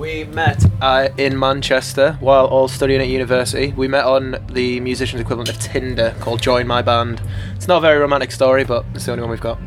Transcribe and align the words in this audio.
We 0.00 0.24
met 0.24 0.64
uh, 0.80 1.10
in 1.18 1.38
Manchester 1.38 2.16
while 2.20 2.46
all 2.46 2.68
studying 2.68 3.02
at 3.02 3.08
university. 3.08 3.74
We 3.76 3.86
met 3.86 4.06
on 4.06 4.42
the 4.50 4.80
musician's 4.80 5.20
equivalent 5.20 5.50
of 5.50 5.58
Tinder 5.58 6.14
called 6.20 6.40
Join 6.40 6.66
My 6.66 6.80
Band. 6.80 7.20
It's 7.54 7.68
not 7.68 7.76
a 7.76 7.80
very 7.82 7.98
romantic 7.98 8.32
story, 8.32 8.64
but 8.64 8.86
it's 8.94 9.04
the 9.04 9.12
only 9.12 9.20
one 9.20 9.30
we've 9.30 9.42
got. 9.42 9.58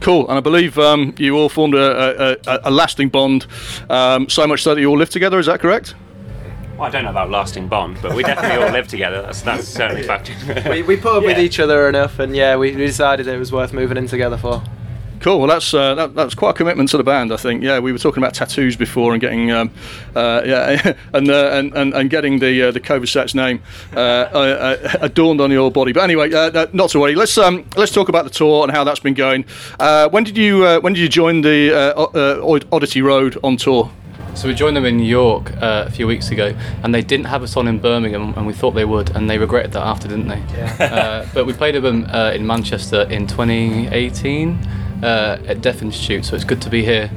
Cool, 0.00 0.26
and 0.30 0.38
I 0.38 0.40
believe 0.40 0.78
um, 0.78 1.14
you 1.18 1.36
all 1.36 1.50
formed 1.50 1.74
a, 1.74 2.32
a, 2.32 2.36
a, 2.46 2.60
a 2.64 2.70
lasting 2.70 3.10
bond, 3.10 3.46
um, 3.90 4.30
so 4.30 4.46
much 4.46 4.62
so 4.62 4.74
that 4.74 4.80
you 4.80 4.88
all 4.88 4.96
live 4.96 5.10
together. 5.10 5.38
Is 5.38 5.44
that 5.44 5.60
correct? 5.60 5.94
Well, 6.78 6.88
I 6.88 6.90
don't 6.90 7.04
know 7.04 7.10
about 7.10 7.28
lasting 7.28 7.68
bond, 7.68 7.98
but 8.00 8.14
we 8.14 8.22
definitely 8.22 8.64
all 8.64 8.72
live 8.72 8.88
together. 8.88 9.20
That's 9.20 9.42
that's 9.42 9.68
certainly 9.68 10.02
fact. 10.06 10.32
We, 10.70 10.84
we 10.84 10.96
put 10.96 11.18
up 11.18 11.22
with 11.22 11.38
each 11.38 11.60
other 11.60 11.86
enough, 11.86 12.18
and 12.18 12.34
yeah, 12.34 12.56
we, 12.56 12.74
we 12.74 12.86
decided 12.86 13.26
it 13.26 13.38
was 13.38 13.52
worth 13.52 13.74
moving 13.74 13.98
in 13.98 14.06
together 14.06 14.38
for. 14.38 14.62
Cool. 15.20 15.38
Well, 15.38 15.48
that's 15.48 15.72
uh, 15.74 15.94
that, 15.94 16.14
that's 16.14 16.34
quite 16.34 16.50
a 16.50 16.54
commitment 16.54 16.90
to 16.90 16.96
the 16.96 17.04
band, 17.04 17.32
I 17.32 17.36
think. 17.36 17.62
Yeah, 17.62 17.78
we 17.78 17.92
were 17.92 17.98
talking 17.98 18.22
about 18.22 18.34
tattoos 18.34 18.76
before 18.76 19.12
and 19.12 19.20
getting 19.20 19.50
um, 19.50 19.70
uh, 20.14 20.42
yeah 20.44 20.94
and, 21.12 21.30
uh, 21.30 21.50
and 21.52 21.74
and 21.74 21.94
and 21.94 22.10
getting 22.10 22.38
the 22.38 22.62
uh, 22.62 22.70
the 22.70 22.80
Covasettes' 22.80 23.34
name 23.34 23.62
uh, 23.94 23.98
uh, 23.98 24.78
uh, 24.92 24.98
adorned 25.00 25.40
on 25.40 25.50
your 25.50 25.70
body. 25.70 25.92
But 25.92 26.04
anyway, 26.04 26.28
not 26.72 26.90
to 26.90 27.00
worry. 27.00 27.14
Let's 27.14 27.36
um 27.38 27.64
let's 27.76 27.92
talk 27.92 28.08
about 28.08 28.24
the 28.24 28.30
tour 28.30 28.62
and 28.62 28.72
how 28.72 28.84
that's 28.84 29.00
been 29.00 29.14
going. 29.14 29.44
Uh, 29.80 30.08
when 30.10 30.24
did 30.24 30.36
you 30.36 30.64
uh, 30.64 30.80
when 30.80 30.92
did 30.92 31.00
you 31.00 31.08
join 31.08 31.40
the 31.40 31.72
uh, 31.72 32.02
uh, 32.02 32.60
Oddity 32.72 33.02
Road 33.02 33.38
on 33.42 33.56
tour? 33.56 33.90
So 34.34 34.48
we 34.48 34.54
joined 34.54 34.76
them 34.76 34.84
in 34.84 34.98
New 34.98 35.08
York 35.08 35.50
uh, 35.62 35.84
a 35.86 35.90
few 35.90 36.06
weeks 36.06 36.30
ago, 36.30 36.54
and 36.82 36.94
they 36.94 37.00
didn't 37.00 37.24
have 37.24 37.42
us 37.42 37.56
on 37.56 37.66
in 37.66 37.78
Birmingham, 37.78 38.34
and 38.36 38.46
we 38.46 38.52
thought 38.52 38.72
they 38.72 38.84
would, 38.84 39.16
and 39.16 39.30
they 39.30 39.38
regretted 39.38 39.72
that 39.72 39.82
after, 39.82 40.08
didn't 40.08 40.28
they? 40.28 40.42
Yeah. 40.54 40.76
uh, 40.78 41.26
but 41.32 41.46
we 41.46 41.54
played 41.54 41.74
with 41.74 41.84
them 41.84 42.04
uh, 42.10 42.32
in 42.32 42.46
Manchester 42.46 43.02
in 43.08 43.26
2018 43.26 44.58
uh, 45.02 45.38
at 45.46 45.60
Deaf 45.60 45.82
Institute, 45.82 46.24
so 46.24 46.36
it's 46.36 46.44
good 46.44 46.62
to 46.62 46.70
be 46.70 46.84
here 46.84 47.10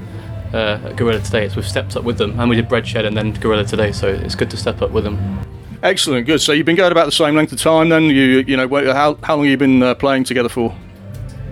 uh, 0.54 0.80
at 0.84 0.96
Gorilla 0.96 1.22
today. 1.22 1.50
So 1.50 1.58
we've 1.58 1.68
stepped 1.68 1.96
up 1.96 2.04
with 2.04 2.18
them, 2.18 2.40
and 2.40 2.50
we 2.50 2.56
did 2.56 2.68
Breadshed 2.70 3.06
and 3.06 3.16
then 3.16 3.34
Gorilla 3.34 3.66
today, 3.66 3.92
so 3.92 4.08
it's 4.08 4.36
good 4.36 4.50
to 4.52 4.58
step 4.58 4.82
up 4.82 4.92
with 4.92 5.04
them. 5.04 5.40
Excellent, 5.82 6.26
good. 6.26 6.42
So 6.42 6.52
you've 6.52 6.66
been 6.66 6.76
going 6.76 6.92
about 6.92 7.06
the 7.06 7.12
same 7.12 7.36
length 7.36 7.54
of 7.54 7.62
time 7.62 7.90
then. 7.90 8.04
You 8.04 8.44
you 8.46 8.58
know 8.58 8.68
how 8.94 9.16
how 9.24 9.36
long 9.36 9.46
have 9.46 9.52
you 9.52 9.58
been 9.58 9.82
uh, 9.82 9.96
playing 9.96 10.26
together 10.26 10.50
for? 10.50 10.76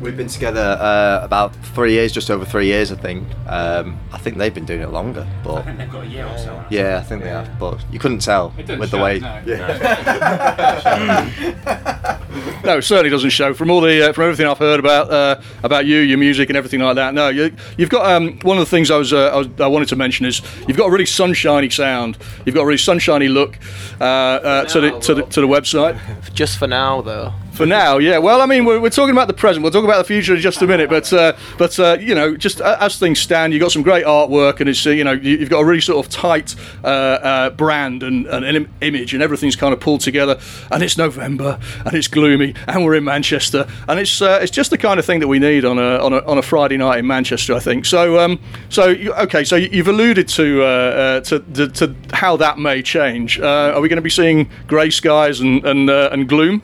We've 0.02 0.18
been 0.18 0.28
together 0.28 0.78
uh, 0.80 1.22
about 1.24 1.56
three 1.74 1.94
years, 1.94 2.12
just 2.12 2.30
over 2.30 2.46
three 2.46 2.68
years, 2.68 2.92
I 2.92 2.98
think. 2.98 3.28
Um, 3.48 3.98
I 4.12 4.20
think 4.20 4.38
they've 4.38 4.54
been 4.54 4.66
doing 4.66 4.82
it 4.82 4.90
longer, 4.90 5.26
but 5.44 5.64
they've 5.76 5.90
got 5.90 6.04
a 6.04 6.08
year 6.08 6.28
or 6.28 6.38
so. 6.38 6.64
yeah, 6.70 7.00
I 7.00 7.04
think 7.04 7.24
they 7.24 7.30
have. 7.30 7.58
But 7.58 7.84
you 7.92 7.98
couldn't 7.98 8.20
tell 8.20 8.54
with 8.58 8.92
the 8.92 8.98
way. 8.98 9.20
No, 9.20 9.42
it 12.64 12.84
certainly 12.84 13.10
doesn't 13.10 13.30
show. 13.30 13.54
From 13.54 13.70
all 13.70 13.82
the 13.82 14.10
uh, 14.10 14.14
from 14.14 14.26
everything 14.26 14.48
I've 14.48 14.58
heard 14.58 14.80
about 14.80 15.12
uh, 15.12 15.42
about 15.64 15.86
you, 15.86 16.00
your 16.00 16.18
music, 16.18 16.50
and 16.50 16.58
everything 16.58 16.80
like 16.80 16.96
that. 16.96 17.14
No, 17.14 17.30
you, 17.30 17.56
you've 17.78 17.90
got 17.90 18.10
um, 18.10 18.40
one 18.40 18.58
of 18.58 18.62
the 18.62 18.70
things 18.70 18.92
I 18.92 18.98
was, 18.98 19.14
uh, 19.14 19.30
I 19.30 19.36
was 19.38 19.48
I 19.60 19.68
wanted 19.68 19.90
to 19.90 19.96
mention 19.96 20.26
is 20.26 20.42
you've 20.68 20.78
got 20.78 20.88
a 20.88 20.92
really 20.92 21.06
sunshiny 21.06 21.70
sound. 21.70 22.18
You've 22.46 22.56
got 22.56 22.62
a 22.62 22.66
really 22.66 22.78
sunshiny 22.78 23.28
look 23.28 23.58
uh, 24.00 24.04
uh, 24.04 24.66
to 24.66 24.82
the 24.82 25.00
to 25.00 25.14
the 25.16 25.24
to 25.24 25.42
the 25.42 25.48
website. 25.48 25.98
Just 26.34 26.58
for 26.58 26.68
now, 26.68 27.02
though. 27.02 27.34
For 27.58 27.66
now, 27.66 27.98
yeah. 27.98 28.20
Well, 28.20 28.40
I 28.42 28.46
mean, 28.46 28.66
we're, 28.66 28.80
we're 28.80 28.92
talking 28.92 29.14
about 29.16 29.28
the 29.28 29.34
present. 29.34 29.64
We'll 29.64 29.72
talk 29.72 29.84
about 29.84 29.98
the 29.98 30.04
future 30.04 30.36
in 30.36 30.40
just 30.42 30.62
a 30.62 30.68
minute. 30.68 30.92
But 30.92 31.12
uh, 31.12 31.34
but 31.58 31.80
uh, 31.80 31.98
you 32.00 32.14
know, 32.14 32.38
just 32.38 32.62
as 32.62 33.00
things 33.00 33.20
stand, 33.20 33.52
you've 33.52 33.62
got 33.62 33.72
some 33.72 33.82
great 33.82 34.06
artwork, 34.06 34.60
and 34.60 34.70
it's 34.70 34.86
uh, 34.86 34.92
you 34.92 35.04
know 35.04 35.14
you- 35.14 35.38
you've 35.38 35.50
got 35.50 35.62
a 35.62 35.66
really 35.66 35.82
sort 35.82 36.06
of 36.06 36.12
tight 36.12 36.54
uh, 36.84 36.88
uh, 36.88 37.50
brand 37.50 38.04
and, 38.04 38.28
and 38.28 38.46
an 38.46 38.56
im- 38.58 38.70
image, 38.82 39.16
and 39.16 39.24
everything's 39.24 39.56
kind 39.56 39.74
of 39.74 39.80
pulled 39.80 40.02
together. 40.02 40.40
And 40.70 40.84
it's 40.84 40.98
November, 41.00 41.60
and 41.84 41.96
it's 41.96 42.08
gloomy, 42.08 42.54
and 42.68 42.86
we're 42.86 42.94
in 42.94 43.04
Manchester, 43.06 43.66
and 43.88 44.00
it's 44.00 44.22
uh, 44.22 44.38
it's 44.40 44.52
just 44.52 44.70
the 44.70 44.78
kind 44.78 45.00
of 45.00 45.06
thing 45.08 45.20
that 45.22 45.28
we 45.28 45.40
need 45.40 45.66
on 45.66 45.80
a 45.80 45.98
on 45.98 46.14
a, 46.14 46.20
on 46.28 46.38
a 46.38 46.44
Friday 46.44 46.78
night 46.78 47.00
in 47.00 47.08
Manchester, 47.08 47.56
I 47.56 47.60
think. 47.60 47.86
So 47.86 48.20
um 48.20 48.40
so 48.70 48.90
you, 48.90 49.14
okay, 49.14 49.44
so 49.44 49.56
you- 49.56 49.70
you've 49.72 49.88
alluded 49.88 50.28
to 50.28 51.22
to, 51.26 51.40
to 51.56 51.68
to 51.70 51.96
how 52.14 52.38
that 52.38 52.60
may 52.60 52.84
change. 52.84 53.40
Are 53.40 53.82
we 53.82 53.90
going 53.90 53.96
to 53.98 54.02
be 54.04 54.12
seeing 54.12 54.48
grey 54.68 54.92
skies 54.92 55.40
and 55.40 55.66
and 55.66 55.90
and 55.90 56.30
gloom? 56.30 56.62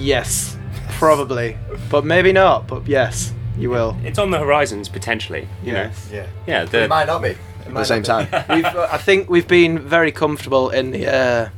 Yes, 0.00 0.56
probably, 0.90 1.56
but 1.90 2.04
maybe 2.04 2.32
not. 2.32 2.66
But 2.66 2.86
yes, 2.86 3.32
you 3.56 3.70
will. 3.70 3.96
It's 4.04 4.18
on 4.18 4.30
the 4.30 4.38
horizons 4.38 4.88
potentially. 4.88 5.48
You 5.62 5.72
know. 5.72 5.90
Yeah. 6.10 6.26
Yeah. 6.46 6.64
The, 6.64 6.88
might 6.88 7.06
not 7.06 7.22
be 7.22 7.36
at 7.66 7.74
the 7.74 7.84
same 7.84 8.02
time. 8.02 8.28
We've, 8.48 8.64
uh, 8.64 8.88
I 8.90 8.98
think 8.98 9.28
we've 9.28 9.48
been 9.48 9.78
very 9.78 10.12
comfortable 10.12 10.70
in 10.70 10.90
the 10.90 11.06
uh, 11.06 11.48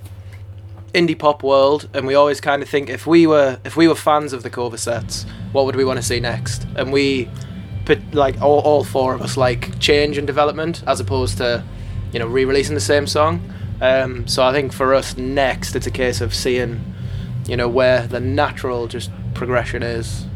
indie 0.93 1.19
pop 1.19 1.43
world, 1.43 1.89
and 1.95 2.07
we 2.07 2.15
always 2.15 2.41
kind 2.41 2.63
of 2.63 2.69
think 2.69 2.91
if 2.91 3.07
we 3.07 3.27
were 3.27 3.59
if 3.65 3.77
we 3.77 3.89
were 3.89 3.95
fans 3.95 4.33
of 4.33 4.43
the 4.43 4.51
Covasettes, 4.51 5.25
what 5.53 5.65
would 5.65 5.77
we 5.77 5.85
want 5.85 5.99
to 5.99 6.03
see 6.03 6.21
next? 6.21 6.67
And 6.77 6.93
we, 6.93 7.29
put, 7.85 8.15
like 8.15 8.41
all, 8.41 8.61
all 8.61 8.85
four 8.85 9.15
of 9.15 9.23
us, 9.23 9.37
like 9.37 9.79
change 9.79 10.19
and 10.19 10.27
development 10.27 10.83
as 10.87 11.01
opposed 11.01 11.39
to, 11.39 11.65
you 12.13 12.19
know, 12.19 12.27
re-releasing 12.27 12.75
the 12.75 12.81
same 12.81 13.07
song. 13.07 13.53
Um, 13.81 14.27
so 14.27 14.45
I 14.45 14.53
think 14.53 14.73
for 14.73 14.95
us 14.95 15.17
next, 15.17 15.75
it's 15.75 15.87
a 15.87 15.91
case 15.91 16.21
of 16.21 16.35
seeing, 16.35 16.95
you 17.47 17.57
know, 17.57 17.69
where 17.69 18.07
the 18.07 18.21
natural 18.21 18.87
just 18.87 19.11
progression 19.35 19.83
is. 19.83 20.27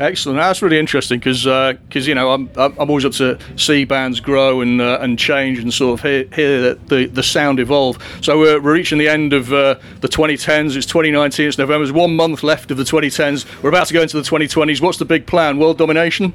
Excellent. 0.00 0.38
That's 0.38 0.62
really 0.62 0.78
interesting 0.78 1.18
because 1.18 1.44
because 1.44 2.08
you 2.08 2.14
know 2.14 2.32
I'm 2.32 2.50
I'm 2.56 2.72
I'm 2.78 2.88
always 2.88 3.04
up 3.04 3.12
to 3.12 3.38
see 3.56 3.84
bands 3.84 4.20
grow 4.20 4.60
and 4.60 4.80
uh, 4.80 4.98
and 5.00 5.18
change 5.18 5.58
and 5.58 5.72
sort 5.72 6.00
of 6.00 6.02
hear, 6.02 6.24
hear 6.34 6.60
the, 6.60 6.78
the 6.86 7.06
the 7.06 7.22
sound 7.22 7.60
evolve. 7.60 8.02
So 8.20 8.38
we're, 8.38 8.60
we're 8.60 8.72
reaching 8.72 8.98
the 8.98 9.08
end 9.08 9.32
of 9.32 9.52
uh, 9.52 9.76
the 10.00 10.08
2010s. 10.08 10.76
It's 10.76 10.86
2019. 10.86 11.48
It's 11.48 11.58
November. 11.58 11.84
There's 11.84 11.92
one 11.92 12.16
month 12.16 12.42
left 12.42 12.70
of 12.70 12.78
the 12.78 12.84
2010s. 12.84 13.62
We're 13.62 13.68
about 13.68 13.86
to 13.88 13.94
go 13.94 14.02
into 14.02 14.16
the 14.16 14.28
2020s. 14.28 14.80
What's 14.80 14.98
the 14.98 15.04
big 15.04 15.26
plan? 15.26 15.58
World 15.58 15.78
domination. 15.78 16.32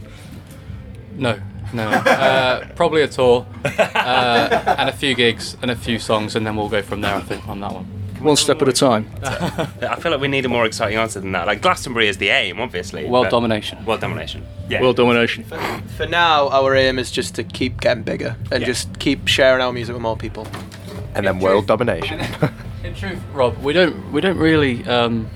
No, 1.16 1.40
no. 1.74 1.90
Uh, 1.90 2.68
probably 2.76 3.02
a 3.02 3.08
tour, 3.08 3.46
uh, 3.66 4.76
and 4.78 4.88
a 4.88 4.94
few 4.94 5.16
gigs, 5.16 5.58
and 5.62 5.72
a 5.72 5.76
few 5.76 5.98
songs, 6.00 6.36
and 6.36 6.46
then 6.46 6.56
we'll 6.56 6.70
go 6.70 6.82
from 6.84 7.02
there, 7.02 7.16
I 7.16 7.22
think, 7.22 7.48
on 7.48 7.60
that 7.62 7.74
one. 7.74 7.88
One 8.22 8.36
step 8.36 8.62
at 8.62 8.68
a 8.68 8.74
time. 8.74 9.10
I 9.24 9.96
feel 10.00 10.12
like 10.12 10.22
we 10.22 10.28
need 10.28 10.46
a 10.46 10.50
more 10.50 10.66
exciting 10.66 10.98
answer 10.98 11.20
than 11.20 11.32
that. 11.34 11.48
Like 11.48 11.62
Glastonbury 11.62 12.08
is 12.08 12.18
the 12.18 12.30
aim, 12.30 12.60
obviously. 12.60 13.06
World 13.06 13.30
domination. 13.30 13.84
World 13.86 14.02
domination. 14.02 14.46
Yeah. 14.70 14.82
World 14.82 14.96
domination. 14.98 15.44
For 15.98 16.06
now, 16.08 16.50
our 16.50 16.76
aim 16.76 17.00
is 17.00 17.12
just 17.12 17.36
to 17.36 17.44
keep 17.44 17.80
getting 17.82 18.04
bigger 18.04 18.36
and 18.52 18.62
Yeah. 18.62 18.68
just 18.68 19.00
keep 19.00 19.28
sharing 19.28 19.62
our 19.62 19.72
music 19.72 19.94
with 19.94 20.02
more 20.02 20.18
people. 20.18 20.48
and 21.16 21.26
then 21.26 21.40
world 21.40 21.66
domination. 21.68 22.20
In 22.84 22.94
truth, 22.94 23.20
Rob, 23.34 23.58
we 23.64 23.74
don't 23.74 24.12
we 24.12 24.22
don't 24.22 24.38
really. 24.38 24.86
Um, 24.88 25.28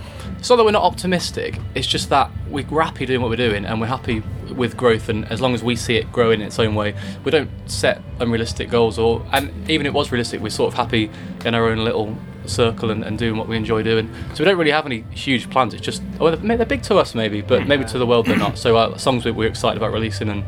it's 0.42 0.50
not 0.50 0.56
that 0.56 0.64
we're 0.64 0.72
not 0.72 0.82
optimistic. 0.82 1.60
It's 1.76 1.86
just 1.86 2.10
that 2.10 2.32
we're 2.50 2.66
happy 2.82 3.06
doing 3.06 3.22
what 3.22 3.30
we're 3.30 3.36
doing, 3.36 3.64
and 3.64 3.80
we're 3.80 3.86
happy 3.86 4.24
with 4.52 4.76
growth. 4.76 5.08
And 5.08 5.24
as 5.26 5.40
long 5.40 5.54
as 5.54 5.64
we 5.64 5.76
see 5.76 5.98
it 5.98 6.12
grow 6.12 6.32
in 6.32 6.42
its 6.42 6.58
own 6.58 6.74
way, 6.74 6.96
we 7.24 7.30
don't 7.30 7.52
set 7.68 8.02
unrealistic 8.20 8.68
goals. 8.68 8.98
Or 8.98 9.24
and 9.32 9.52
even 9.70 9.86
if 9.86 9.92
it 9.92 9.94
was 9.94 10.12
realistic, 10.12 10.42
we're 10.42 10.50
sort 10.50 10.74
of 10.74 10.78
happy 10.78 11.12
in 11.46 11.54
our 11.54 11.68
own 11.68 11.84
little 11.84 12.18
circle 12.48 12.90
and, 12.90 13.04
and 13.04 13.20
doing 13.20 13.38
what 13.38 13.48
we 13.48 13.56
enjoy 13.56 13.84
doing. 13.84 14.12
So 14.34 14.40
we 14.40 14.46
don't 14.46 14.58
really 14.58 14.72
have 14.72 14.88
any 14.88 15.02
huge 15.12 15.48
plans. 15.52 15.76
It's 15.76 15.86
just 15.86 16.02
well, 16.18 16.36
they're, 16.36 16.58
they're 16.58 16.66
big 16.66 16.82
to 16.84 16.96
us 16.98 17.14
maybe, 17.14 17.42
but 17.42 17.68
maybe 17.68 17.86
to 17.86 18.00
the 18.00 18.08
world 18.08 18.26
they're 18.26 18.36
not. 18.36 18.58
So 18.58 18.76
uh, 18.76 18.98
songs 18.98 19.26
we're 19.26 19.48
excited 19.48 19.78
about 19.78 19.94
releasing 19.94 20.28
and. 20.28 20.44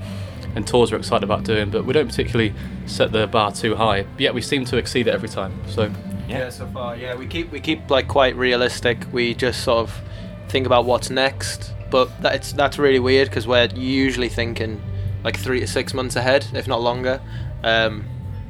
And 0.56 0.68
tours 0.68 0.92
we're 0.92 1.00
excited 1.00 1.24
about 1.24 1.46
doing, 1.46 1.72
but 1.72 1.84
we 1.84 1.94
don't 1.94 2.08
particularly 2.08 2.54
set 2.86 3.12
the 3.12 3.26
bar 3.26 3.52
too 3.52 3.74
high. 3.74 4.06
Yet 4.20 4.36
we 4.36 4.42
seem 4.44 4.66
to 4.66 4.78
exceed 4.78 5.08
it 5.08 5.10
every 5.16 5.28
time. 5.28 5.52
So 5.68 5.92
Yeah, 6.34 6.50
so 6.50 6.68
far, 6.68 6.96
yeah, 6.96 7.16
we 7.16 7.28
keep 7.28 7.52
we 7.52 7.60
keep 7.60 7.90
like 7.90 8.08
quite 8.08 8.36
realistic. 8.36 9.06
We 9.12 9.34
just 9.34 9.64
sort 9.64 9.80
of 9.80 10.02
think 10.50 10.66
about 10.66 10.86
what's 10.86 11.10
next, 11.10 11.74
but 11.90 12.10
that's 12.22 12.54
that's 12.54 12.78
really 12.78 13.00
weird 13.00 13.30
because 13.30 13.48
we're 13.48 13.70
usually 13.76 14.30
thinking 14.30 14.82
like 15.24 15.38
three 15.38 15.60
to 15.60 15.68
six 15.68 15.94
months 15.94 16.16
ahead, 16.16 16.46
if 16.54 16.68
not 16.68 16.82
longer. 16.82 17.22
Um, 17.64 18.06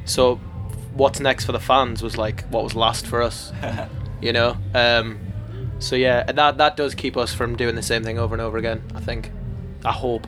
so, 0.05 0.35
what's 0.93 1.19
next 1.19 1.45
for 1.45 1.51
the 1.51 1.59
fans 1.59 2.01
was 2.01 2.17
like 2.17 2.43
what 2.49 2.63
was 2.63 2.75
last 2.75 3.05
for 3.05 3.21
us, 3.21 3.51
you 4.21 4.33
know. 4.33 4.57
Um, 4.73 5.19
so 5.79 5.95
yeah, 5.95 6.23
that 6.23 6.57
that 6.57 6.77
does 6.77 6.95
keep 6.95 7.17
us 7.17 7.33
from 7.33 7.55
doing 7.55 7.75
the 7.75 7.83
same 7.83 8.03
thing 8.03 8.17
over 8.17 8.33
and 8.33 8.41
over 8.41 8.57
again. 8.57 8.81
I 8.95 9.01
think, 9.01 9.31
I 9.83 9.91
hope. 9.91 10.25